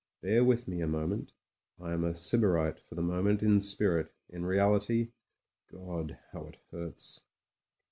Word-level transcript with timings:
Bear 0.23 0.43
with 0.43 0.67
me 0.67 0.81
a 0.81 0.87
mo 0.87 1.05
ment. 1.05 1.31
I 1.79 1.93
am 1.93 2.03
a 2.05 2.15
sybarite 2.15 2.79
for 2.79 2.95
the 2.95 3.03
moment 3.03 3.43
in 3.43 3.59
spirit: 3.61 4.11
in 4.31 4.43
reality— 4.43 5.11
God! 5.71 6.17
how 6.31 6.47
it 6.47 6.57
hurts. 6.71 7.21